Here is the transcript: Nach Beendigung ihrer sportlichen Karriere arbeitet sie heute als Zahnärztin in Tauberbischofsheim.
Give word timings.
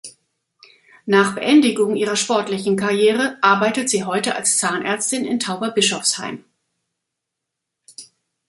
Nach 1.05 1.35
Beendigung 1.35 1.95
ihrer 1.95 2.15
sportlichen 2.15 2.75
Karriere 2.75 3.37
arbeitet 3.43 3.87
sie 3.87 4.03
heute 4.03 4.35
als 4.35 4.57
Zahnärztin 4.57 5.25
in 5.25 5.39
Tauberbischofsheim. 5.39 6.43